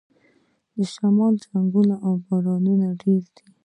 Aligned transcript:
د 0.75 0.77
شمال 0.93 1.33
ځنګلونه 1.43 1.95
او 2.05 2.13
بارانونه 2.25 2.87
ډیر 3.01 3.23
دي. 3.35 3.45